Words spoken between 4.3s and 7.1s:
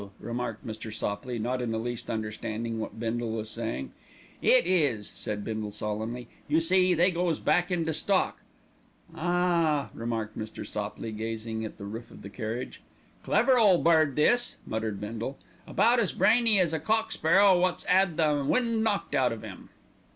"It is," said Bindle solemnly; "you see,